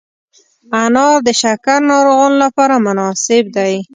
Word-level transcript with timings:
انار 0.83 1.17
د 1.27 1.29
شکر 1.41 1.79
ناروغانو 1.91 2.37
لپاره 2.45 2.75
مناسب 2.85 3.43
دی. 3.57 3.73